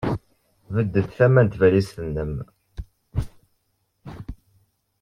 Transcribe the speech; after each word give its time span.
Bded 0.75 1.07
tama 1.17 1.41
n 1.43 1.47
tbalizt-nnem. 1.47 2.33